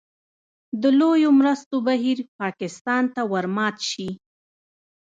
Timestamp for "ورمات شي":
3.31-4.09